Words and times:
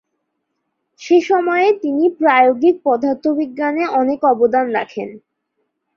সেসময়ে 1.01 1.69
তিনি 1.83 2.03
প্রায়োগিক 2.19 2.75
পদার্থবিজ্ঞানে 2.85 3.83
অনেক 3.99 4.19
অবদান 4.33 4.65
রাখেন। 4.71 5.09